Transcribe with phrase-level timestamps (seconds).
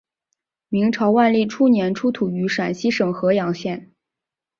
[0.69, 3.91] 明朝万历初年出土于陕西省郃阳县。